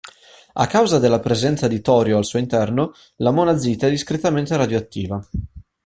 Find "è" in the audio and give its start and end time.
3.85-3.91